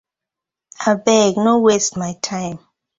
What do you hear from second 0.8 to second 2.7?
Abeg! No waste my time.